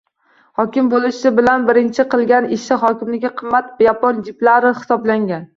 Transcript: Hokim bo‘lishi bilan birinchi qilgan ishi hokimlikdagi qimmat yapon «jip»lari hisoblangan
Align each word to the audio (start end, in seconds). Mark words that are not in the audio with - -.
Hokim 0.59 0.87
bo‘lishi 0.93 1.31
bilan 1.39 1.67
birinchi 1.67 2.05
qilgan 2.15 2.49
ishi 2.57 2.79
hokimlikdagi 2.85 3.33
qimmat 3.43 3.87
yapon 3.89 4.25
«jip»lari 4.31 4.77
hisoblangan 4.81 5.47